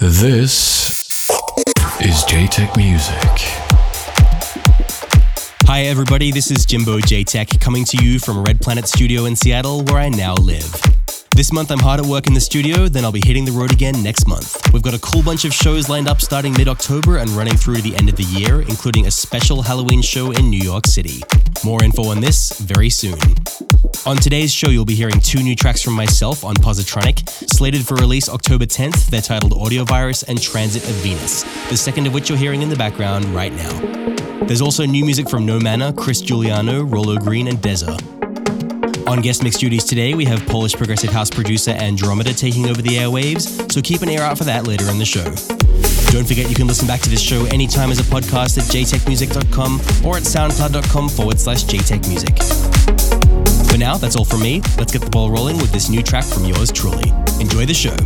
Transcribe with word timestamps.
This 0.00 1.28
is 2.00 2.24
Jaytech 2.24 2.74
Music. 2.74 3.14
Hi, 5.66 5.82
everybody. 5.82 6.32
This 6.32 6.50
is 6.50 6.64
Jimbo 6.64 7.00
Jaytech 7.00 7.60
coming 7.60 7.84
to 7.84 8.02
you 8.02 8.18
from 8.18 8.42
Red 8.42 8.62
Planet 8.62 8.88
Studio 8.88 9.26
in 9.26 9.36
Seattle, 9.36 9.84
where 9.84 9.98
I 9.98 10.08
now 10.08 10.32
live. 10.36 10.72
This 11.36 11.52
month 11.52 11.70
I'm 11.70 11.78
hard 11.78 12.00
at 12.00 12.06
work 12.06 12.26
in 12.28 12.32
the 12.32 12.40
studio, 12.40 12.88
then 12.88 13.04
I'll 13.04 13.12
be 13.12 13.20
hitting 13.22 13.44
the 13.44 13.52
road 13.52 13.72
again 13.72 14.02
next 14.02 14.26
month. 14.26 14.72
We've 14.72 14.82
got 14.82 14.94
a 14.94 14.98
cool 15.00 15.22
bunch 15.22 15.44
of 15.44 15.52
shows 15.52 15.90
lined 15.90 16.08
up 16.08 16.22
starting 16.22 16.54
mid 16.54 16.68
October 16.68 17.18
and 17.18 17.28
running 17.32 17.58
through 17.58 17.76
to 17.76 17.82
the 17.82 17.94
end 17.94 18.08
of 18.08 18.16
the 18.16 18.24
year, 18.24 18.62
including 18.62 19.06
a 19.06 19.10
special 19.10 19.60
Halloween 19.60 20.00
show 20.00 20.30
in 20.30 20.48
New 20.48 20.60
York 20.60 20.86
City. 20.86 21.20
More 21.62 21.84
info 21.84 22.04
on 22.04 22.22
this 22.22 22.58
very 22.58 22.88
soon. 22.88 23.18
On 24.06 24.16
today's 24.16 24.50
show, 24.52 24.70
you'll 24.70 24.86
be 24.86 24.94
hearing 24.94 25.20
two 25.20 25.42
new 25.42 25.54
tracks 25.54 25.82
from 25.82 25.92
myself 25.92 26.42
on 26.42 26.54
Positronic, 26.54 27.28
slated 27.50 27.86
for 27.86 27.96
release 27.96 28.30
October 28.30 28.64
10th. 28.64 29.06
They're 29.08 29.20
titled 29.20 29.52
Audio 29.52 29.84
Virus 29.84 30.22
and 30.22 30.40
Transit 30.40 30.82
of 30.84 30.94
Venus, 30.96 31.42
the 31.68 31.76
second 31.76 32.06
of 32.06 32.14
which 32.14 32.30
you're 32.30 32.38
hearing 32.38 32.62
in 32.62 32.70
the 32.70 32.76
background 32.76 33.26
right 33.26 33.52
now. 33.52 33.80
There's 34.46 34.62
also 34.62 34.86
new 34.86 35.04
music 35.04 35.28
from 35.28 35.44
No 35.44 35.60
Manner, 35.60 35.92
Chris 35.92 36.22
Giuliano, 36.22 36.82
Rollo 36.82 37.18
Green, 37.18 37.46
and 37.46 37.58
Deza. 37.58 37.98
On 39.06 39.20
guest 39.20 39.42
mix 39.42 39.58
duties 39.58 39.84
today, 39.84 40.14
we 40.14 40.24
have 40.24 40.46
Polish 40.46 40.74
progressive 40.74 41.10
house 41.10 41.28
producer 41.28 41.72
Andromeda 41.72 42.32
taking 42.32 42.70
over 42.70 42.80
the 42.80 42.96
airwaves, 42.96 43.70
so 43.70 43.82
keep 43.82 44.00
an 44.00 44.08
ear 44.08 44.22
out 44.22 44.38
for 44.38 44.44
that 44.44 44.66
later 44.66 44.88
in 44.88 44.98
the 44.98 45.04
show. 45.04 45.24
Don't 46.10 46.26
forget 46.26 46.48
you 46.48 46.56
can 46.56 46.66
listen 46.66 46.86
back 46.86 47.00
to 47.00 47.10
this 47.10 47.20
show 47.20 47.44
anytime 47.46 47.90
as 47.90 48.00
a 48.00 48.04
podcast 48.04 48.56
at 48.56 48.64
jaytechmusic.com 48.64 49.74
or 50.06 50.16
at 50.16 50.22
soundcloud.com 50.22 51.08
forward 51.10 51.38
slash 51.38 51.64
jaytechmusic. 51.64 53.19
Now, 53.80 53.96
that's 53.96 54.14
all 54.14 54.26
from 54.26 54.42
me. 54.42 54.60
Let's 54.76 54.92
get 54.92 55.00
the 55.00 55.08
ball 55.08 55.30
rolling 55.30 55.56
with 55.56 55.72
this 55.72 55.88
new 55.88 56.02
track 56.02 56.24
from 56.24 56.44
yours 56.44 56.70
truly. 56.70 57.14
Enjoy 57.40 57.64
the 57.64 57.72
show. 57.72 57.96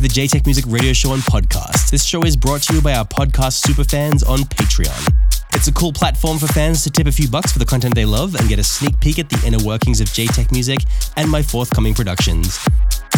Into 0.00 0.14
the 0.14 0.20
Jaytech 0.20 0.46
Music 0.46 0.64
Radio 0.68 0.94
Show 0.94 1.12
and 1.12 1.22
podcast. 1.24 1.90
This 1.90 2.04
show 2.04 2.22
is 2.22 2.34
brought 2.34 2.62
to 2.62 2.74
you 2.74 2.80
by 2.80 2.94
our 2.94 3.04
podcast 3.04 3.62
superfans 3.62 4.26
on 4.26 4.38
Patreon. 4.38 5.12
It's 5.52 5.68
a 5.68 5.72
cool 5.72 5.92
platform 5.92 6.38
for 6.38 6.46
fans 6.46 6.82
to 6.84 6.90
tip 6.90 7.06
a 7.06 7.12
few 7.12 7.28
bucks 7.28 7.52
for 7.52 7.58
the 7.58 7.66
content 7.66 7.94
they 7.94 8.06
love 8.06 8.34
and 8.34 8.48
get 8.48 8.58
a 8.58 8.64
sneak 8.64 8.98
peek 9.00 9.18
at 9.18 9.28
the 9.28 9.42
inner 9.46 9.62
workings 9.62 10.00
of 10.00 10.06
Jaytech 10.06 10.52
Music 10.52 10.78
and 11.16 11.28
my 11.28 11.42
forthcoming 11.42 11.92
productions. 11.92 12.58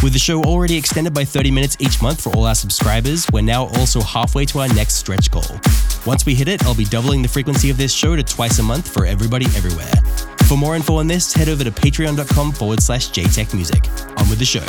With 0.02 0.12
the 0.12 0.18
show 0.18 0.42
already 0.42 0.76
extended 0.76 1.14
by 1.14 1.24
30 1.24 1.52
minutes 1.52 1.76
each 1.78 2.02
month 2.02 2.20
for 2.20 2.34
all 2.34 2.46
our 2.46 2.54
subscribers, 2.56 3.28
we're 3.32 3.42
now 3.42 3.68
also 3.76 4.00
halfway 4.00 4.44
to 4.46 4.58
our 4.58 4.68
next 4.68 4.94
stretch 4.94 5.30
goal. 5.30 5.60
Once 6.04 6.26
we 6.26 6.34
hit 6.34 6.48
it, 6.48 6.64
I'll 6.64 6.74
be 6.74 6.84
doubling 6.86 7.22
the 7.22 7.28
frequency 7.28 7.70
of 7.70 7.76
this 7.76 7.92
show 7.92 8.16
to 8.16 8.24
twice 8.24 8.58
a 8.58 8.62
month 8.62 8.92
for 8.92 9.06
everybody 9.06 9.44
everywhere. 9.54 9.92
For 10.48 10.56
more 10.56 10.74
info 10.74 10.96
on 10.96 11.06
this, 11.06 11.32
head 11.32 11.48
over 11.48 11.62
to 11.62 11.70
patreon.com 11.70 12.52
forward 12.52 12.82
slash 12.82 13.10
jaytechmusic. 13.10 14.18
On 14.18 14.28
with 14.28 14.40
the 14.40 14.44
show. 14.44 14.66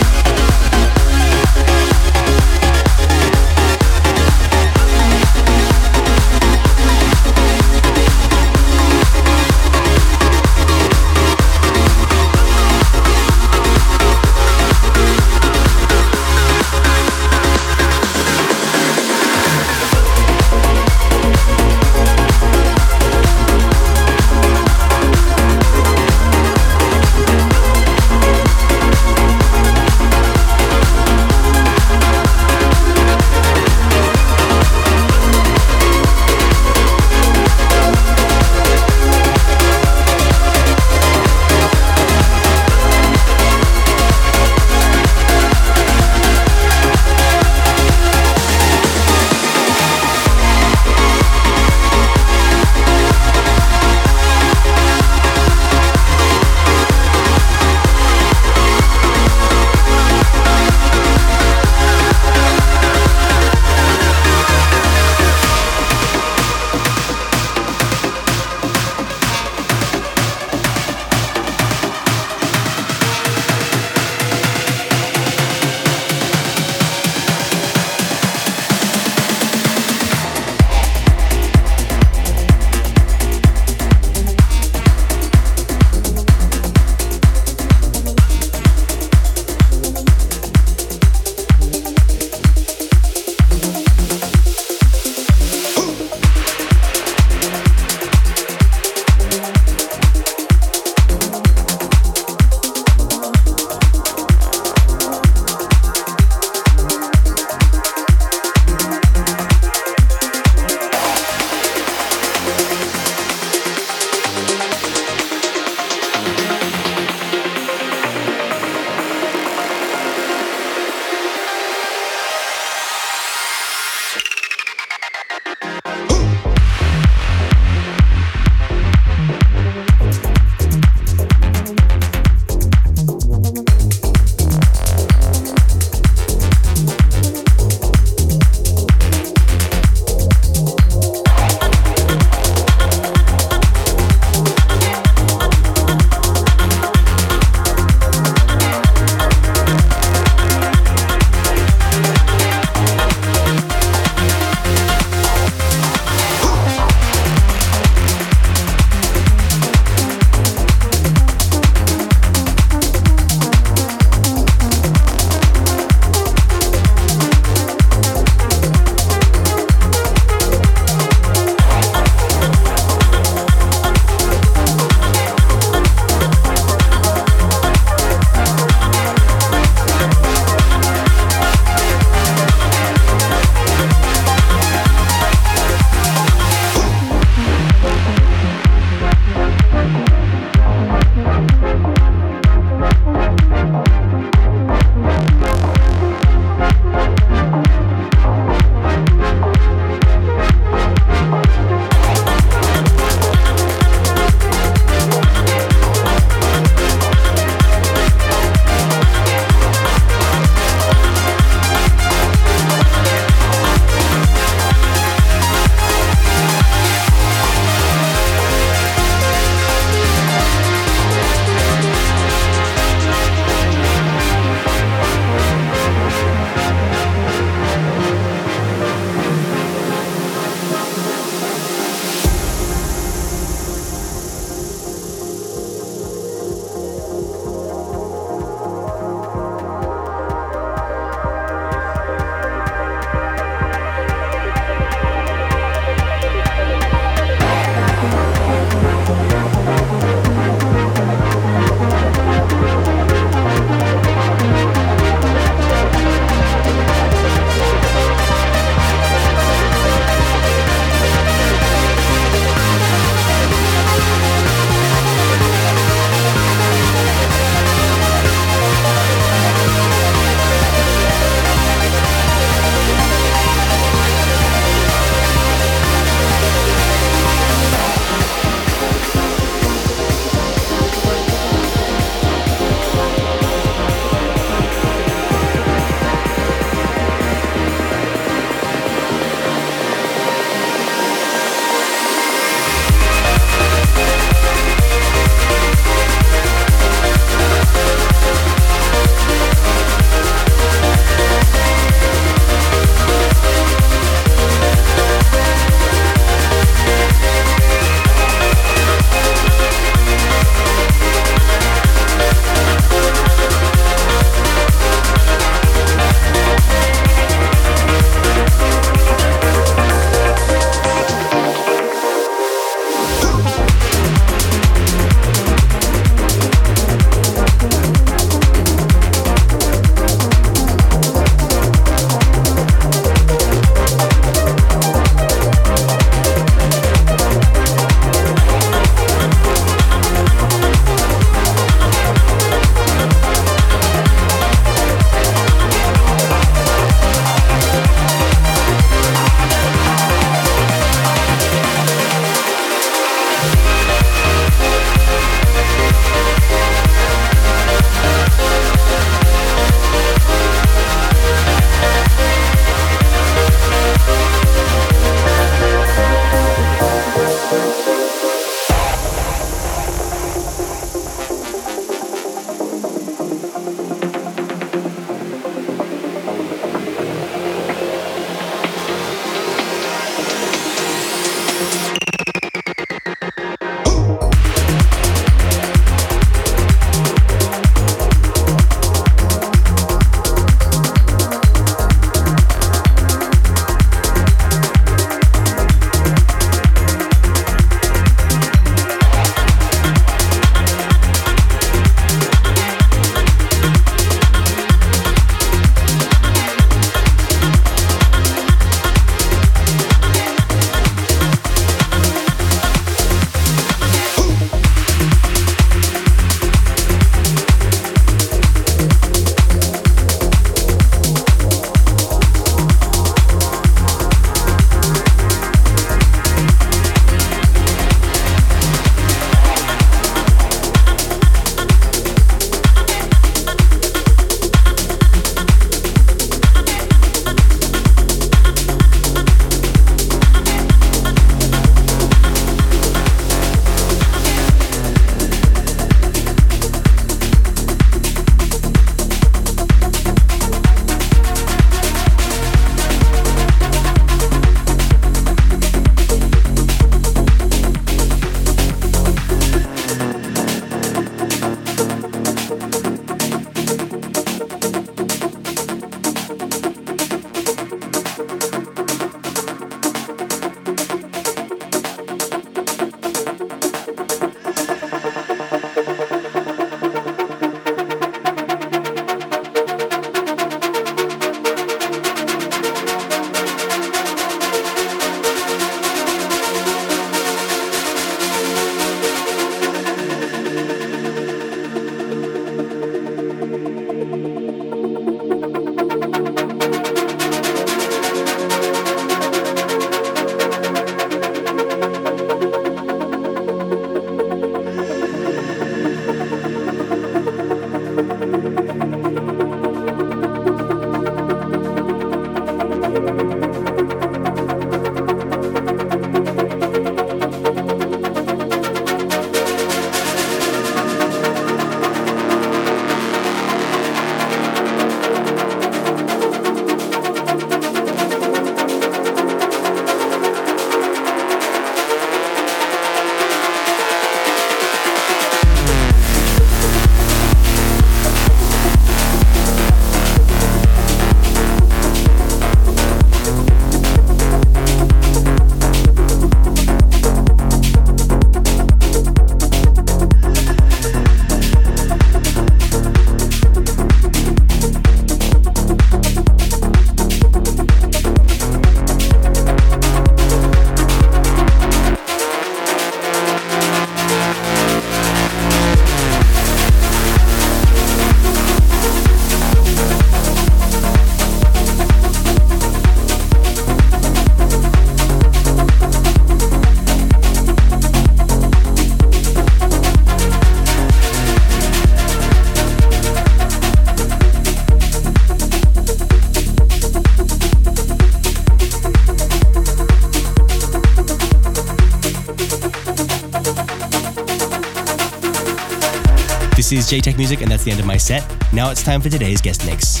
Jaytech 596.90 597.16
Music, 597.16 597.40
and 597.40 597.48
that's 597.48 597.62
the 597.62 597.70
end 597.70 597.78
of 597.78 597.86
my 597.86 597.96
set. 597.96 598.26
Now 598.52 598.70
it's 598.70 598.82
time 598.82 599.00
for 599.00 599.08
today's 599.08 599.40
guest 599.40 599.64
mix. 599.64 600.00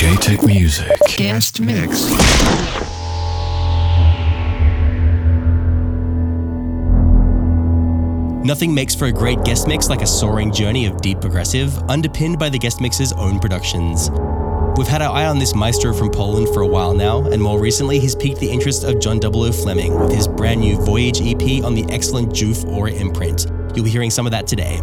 Jaytech 0.00 0.46
Music. 0.46 0.88
Guest 1.16 1.60
mix. 1.60 2.08
Nothing 8.44 8.72
makes 8.72 8.94
for 8.94 9.06
a 9.06 9.12
great 9.12 9.42
guest 9.42 9.66
mix 9.66 9.88
like 9.88 10.00
a 10.00 10.06
soaring 10.06 10.52
journey 10.52 10.86
of 10.86 11.00
deep 11.00 11.20
progressive, 11.20 11.76
underpinned 11.90 12.38
by 12.38 12.48
the 12.48 12.58
guest 12.58 12.80
mix's 12.80 13.12
own 13.14 13.40
productions. 13.40 14.10
We've 14.76 14.86
had 14.86 15.02
our 15.02 15.12
eye 15.12 15.26
on 15.26 15.40
this 15.40 15.56
maestro 15.56 15.92
from 15.92 16.08
Poland 16.08 16.46
for 16.54 16.60
a 16.60 16.68
while 16.68 16.94
now, 16.94 17.24
and 17.24 17.42
more 17.42 17.58
recently, 17.60 17.98
he's 17.98 18.14
piqued 18.14 18.38
the 18.38 18.50
interest 18.50 18.84
of 18.84 19.00
John 19.00 19.20
00 19.20 19.50
Fleming 19.50 19.98
with 19.98 20.12
his 20.12 20.28
brand 20.28 20.60
new 20.60 20.76
Voyage 20.76 21.20
EP 21.20 21.64
on 21.64 21.74
the 21.74 21.84
excellent 21.88 22.30
Joof 22.32 22.64
Aura 22.64 22.92
imprint. 22.92 23.48
You'll 23.74 23.84
be 23.84 23.90
hearing 23.90 24.10
some 24.10 24.26
of 24.26 24.32
that 24.32 24.46
today. 24.46 24.80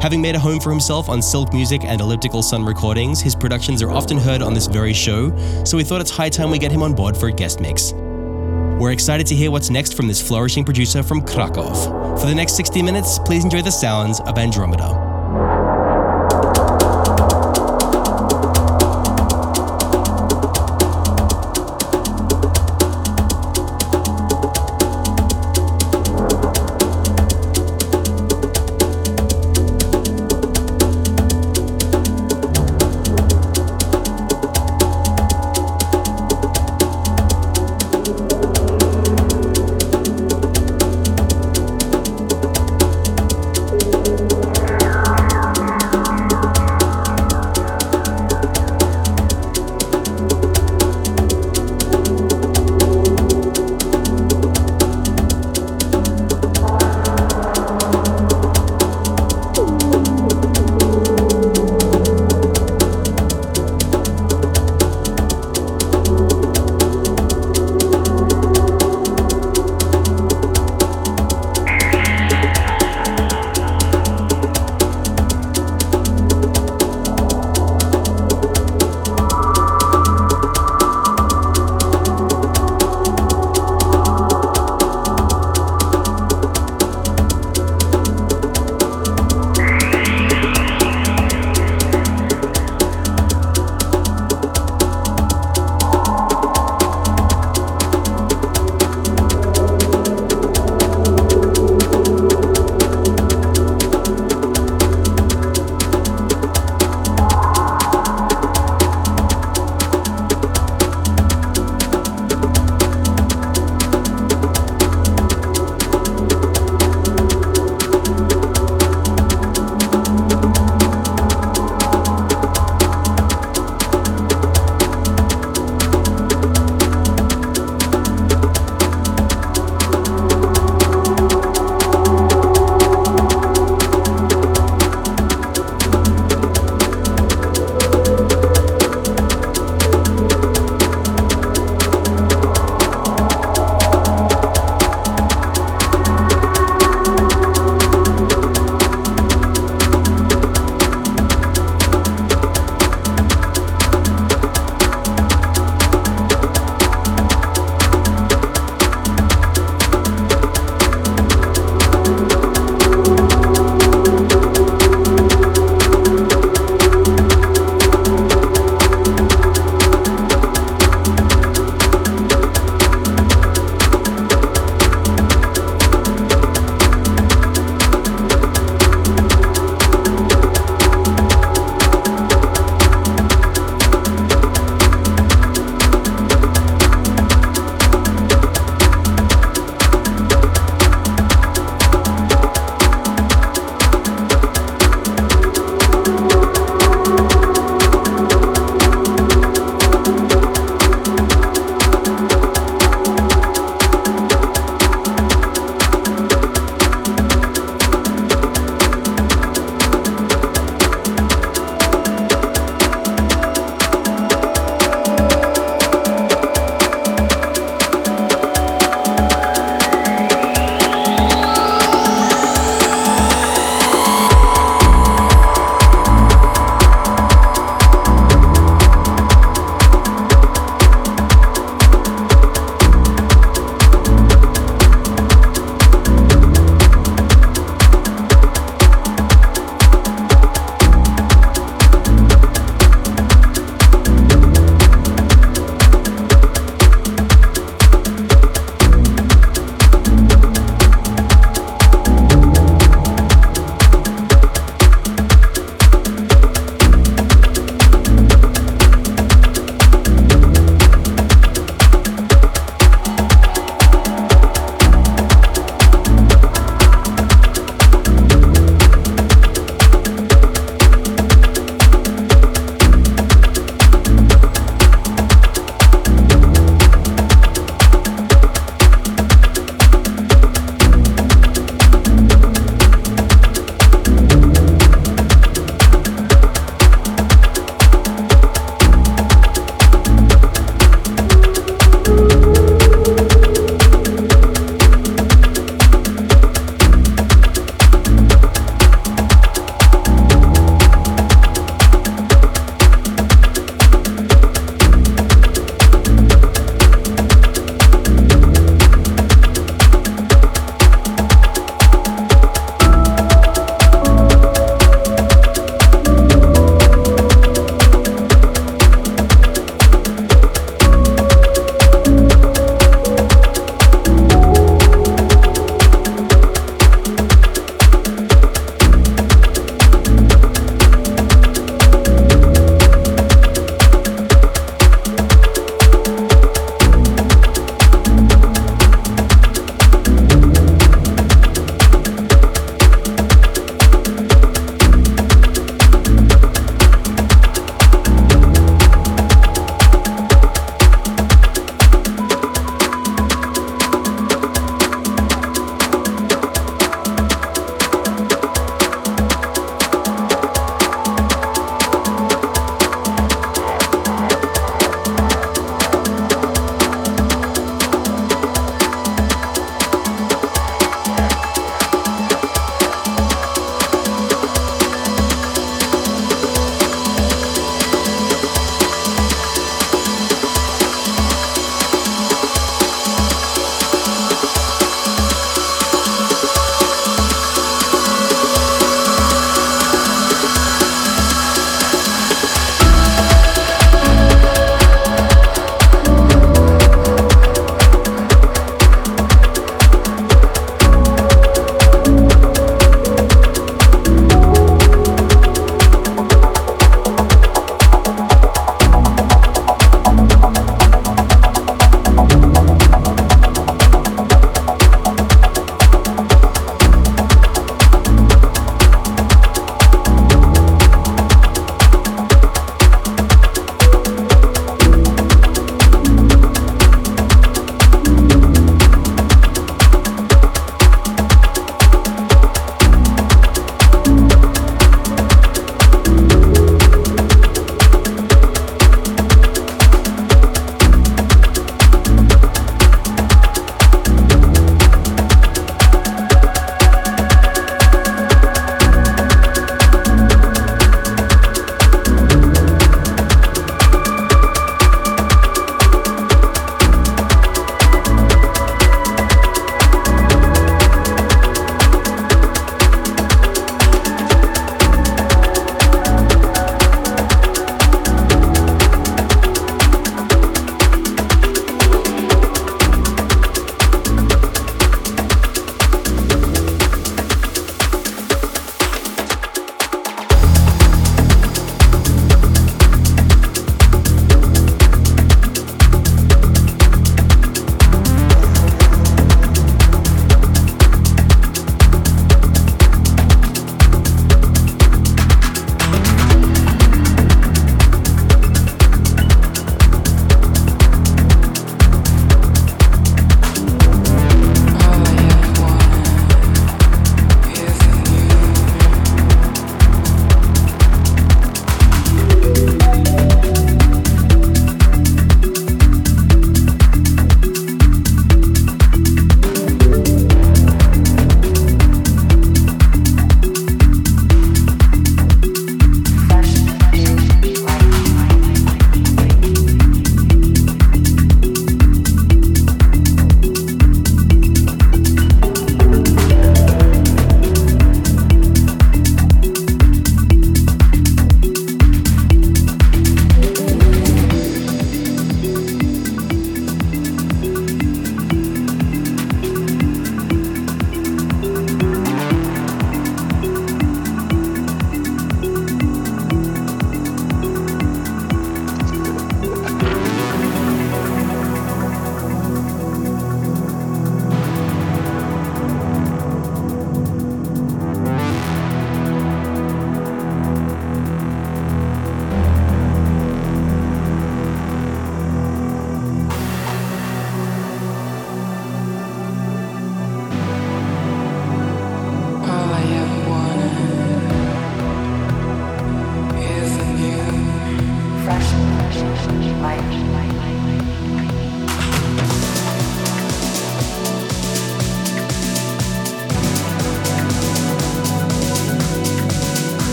Having 0.00 0.22
made 0.22 0.34
a 0.34 0.38
home 0.38 0.60
for 0.60 0.70
himself 0.70 1.08
on 1.08 1.20
Silk 1.20 1.52
Music 1.52 1.84
and 1.84 2.00
Elliptical 2.00 2.42
Sun 2.42 2.64
recordings, 2.64 3.20
his 3.20 3.34
productions 3.34 3.82
are 3.82 3.90
often 3.90 4.16
heard 4.16 4.40
on 4.40 4.54
this 4.54 4.66
very 4.66 4.94
show, 4.94 5.30
so 5.64 5.76
we 5.76 5.84
thought 5.84 6.00
it's 6.00 6.10
high 6.10 6.30
time 6.30 6.50
we 6.50 6.58
get 6.58 6.72
him 6.72 6.82
on 6.82 6.94
board 6.94 7.16
for 7.16 7.28
a 7.28 7.32
guest 7.32 7.60
mix. 7.60 7.92
We're 7.92 8.92
excited 8.92 9.26
to 9.26 9.34
hear 9.34 9.50
what's 9.50 9.68
next 9.68 9.94
from 9.94 10.08
this 10.08 10.26
flourishing 10.26 10.64
producer 10.64 11.02
from 11.02 11.20
Krakow. 11.20 12.18
For 12.18 12.26
the 12.26 12.34
next 12.34 12.56
60 12.56 12.80
minutes, 12.80 13.18
please 13.18 13.44
enjoy 13.44 13.60
the 13.60 13.70
sounds 13.70 14.20
of 14.20 14.38
Andromeda. 14.38 15.09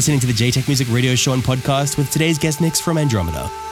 Listening 0.00 0.20
to 0.20 0.26
the 0.26 0.32
Jaytech 0.32 0.66
Music 0.66 0.88
Radio 0.90 1.14
Show 1.14 1.34
and 1.34 1.42
podcast 1.42 1.98
with 1.98 2.10
today's 2.10 2.38
guest 2.38 2.62
mix 2.62 2.80
from 2.80 2.96
Andromedha. 2.96 3.69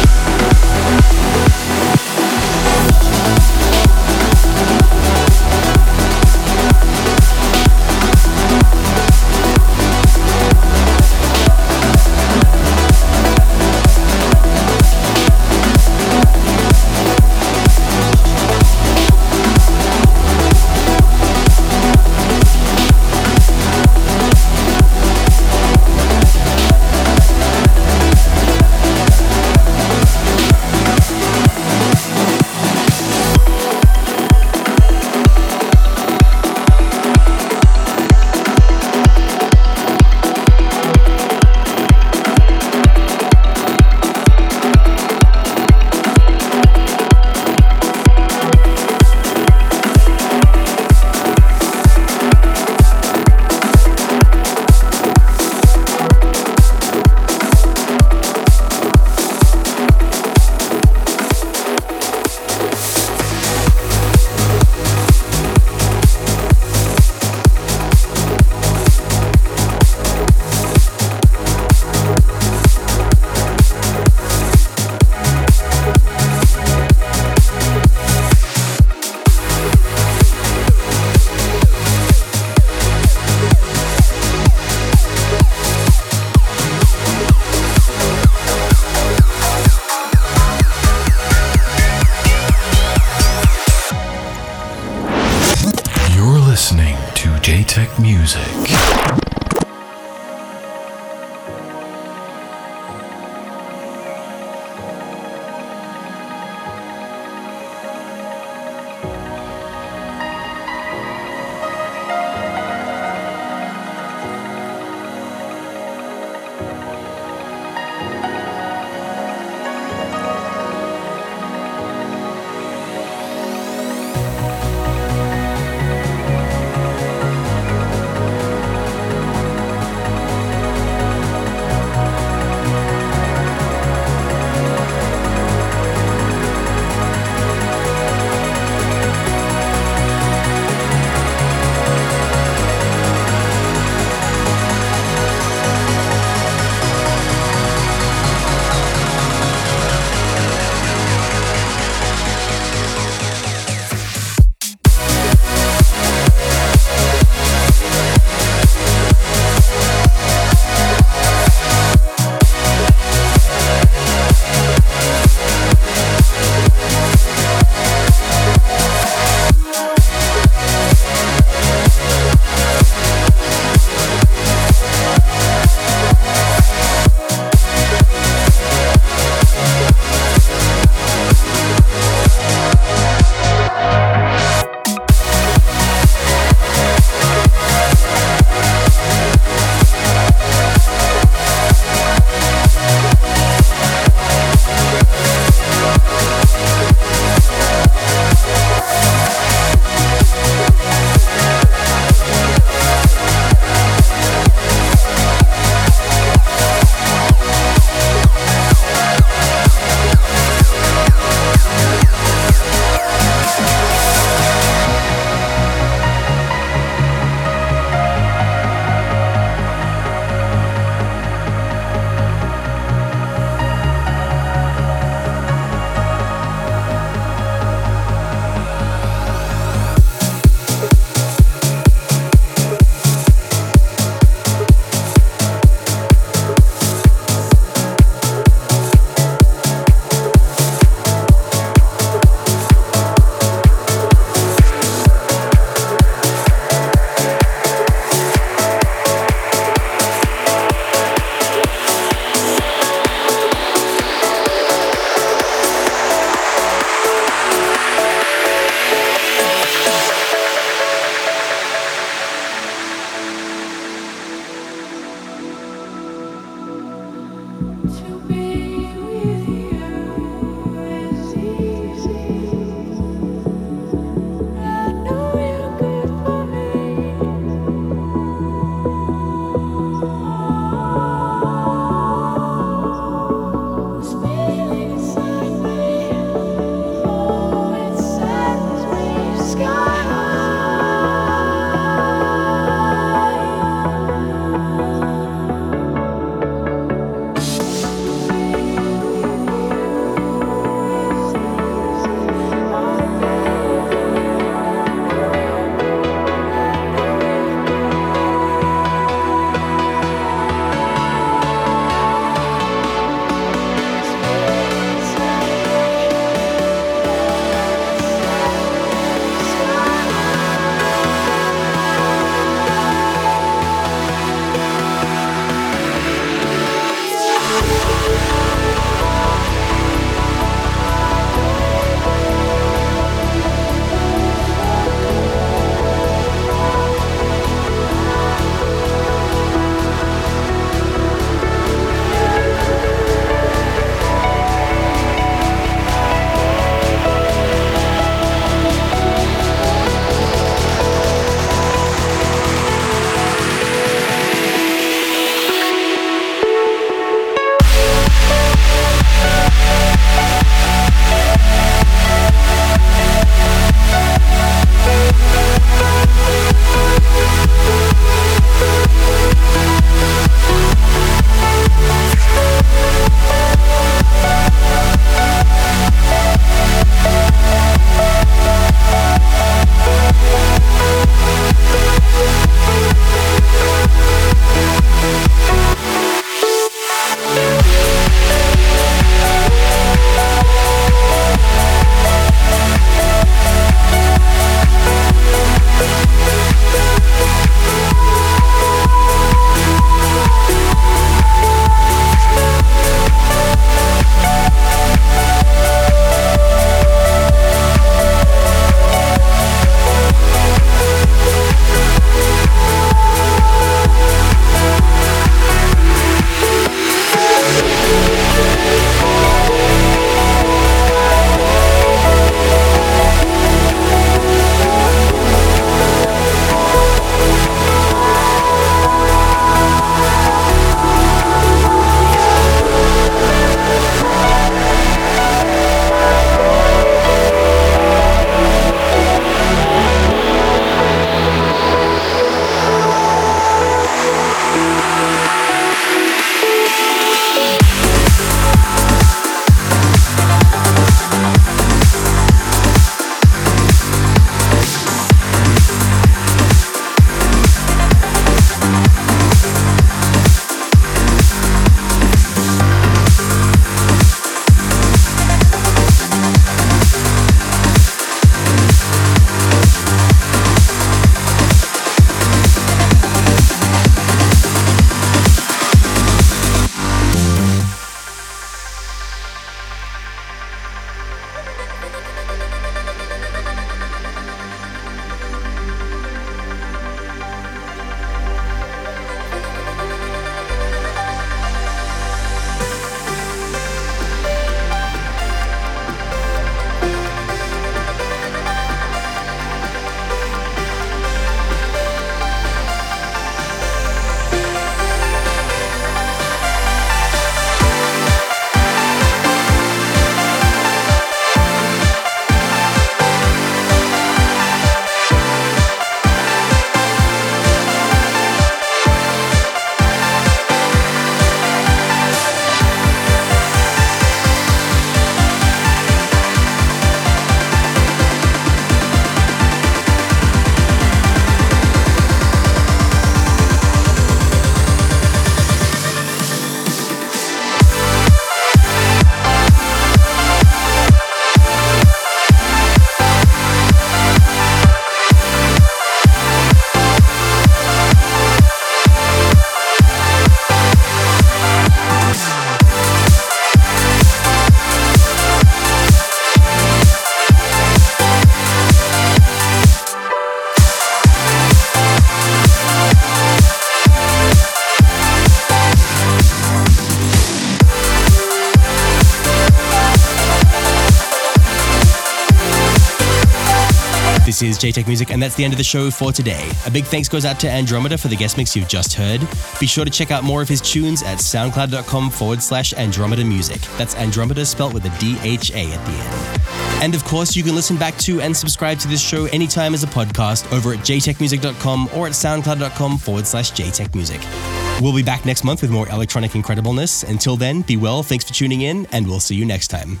Jaytech 574.60 574.86
Music, 574.86 575.10
and 575.10 575.22
that's 575.22 575.34
the 575.34 575.44
end 575.44 575.52
of 575.52 575.58
the 575.58 575.64
show 575.64 575.90
for 575.90 576.12
today. 576.12 576.48
A 576.66 576.70
big 576.70 576.84
thanks 576.84 577.08
goes 577.08 577.24
out 577.24 577.40
to 577.40 577.46
Andromedha 577.46 577.98
for 577.98 578.08
the 578.08 578.16
guest 578.16 578.36
mix 578.36 578.54
you've 578.54 578.68
just 578.68 578.92
heard. 578.92 579.20
Be 579.58 579.66
sure 579.66 579.84
to 579.84 579.90
check 579.90 580.10
out 580.10 580.22
more 580.22 580.42
of 580.42 580.48
his 580.48 580.60
tunes 580.60 581.02
at 581.02 581.18
soundcloud.com 581.18 582.10
forward 582.10 582.42
slash 582.42 582.72
Andromedha 582.74 583.26
Music. 583.26 583.60
That's 583.78 583.94
Andromedha 583.94 584.46
spelt 584.46 584.74
with 584.74 584.84
a 584.84 584.98
D 584.98 585.16
H 585.22 585.50
A 585.52 585.72
at 585.72 585.84
the 585.86 585.92
end. 585.92 586.82
And 586.82 586.94
of 586.94 587.04
course, 587.04 587.36
you 587.36 587.42
can 587.42 587.54
listen 587.54 587.76
back 587.76 587.96
to 587.98 588.20
and 588.20 588.36
subscribe 588.36 588.78
to 588.78 588.88
this 588.88 589.00
show 589.00 589.26
anytime 589.26 589.74
as 589.74 589.82
a 589.82 589.86
podcast 589.86 590.50
over 590.56 590.72
at 590.72 590.80
jaytechmusic.com 590.80 591.90
or 591.94 592.06
at 592.06 592.12
soundcloud.com 592.12 592.98
forward 592.98 593.26
slash 593.26 593.52
jaytechmusic. 593.52 594.80
We'll 594.80 594.94
be 594.94 595.02
back 595.02 595.26
next 595.26 595.44
month 595.44 595.60
with 595.60 595.70
more 595.70 595.88
electronic 595.90 596.30
incredibleness. 596.32 597.08
Until 597.08 597.36
then, 597.36 597.60
be 597.62 597.76
well, 597.76 598.02
thanks 598.02 598.24
for 598.24 598.32
tuning 598.32 598.62
in, 598.62 598.86
and 598.92 599.06
we'll 599.06 599.20
see 599.20 599.34
you 599.34 599.44
next 599.44 599.68
time. 599.68 600.00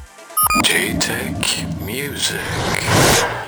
Jaytech 0.64 1.84
Music. 1.84 3.39